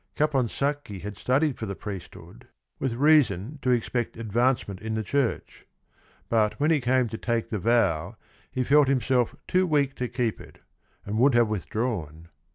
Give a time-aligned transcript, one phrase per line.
[0.15, 2.47] Caponsacchi had studied for the priesthood
[2.79, 5.03] with reason to expect advance 80 THE RING AND THE BOOK ment in the
[5.39, 5.65] church.
[6.27, 8.15] But when he came to take the vow
[8.49, 10.57] he felt himself too weak to keep it
[11.05, 12.29] and would have withdrawn.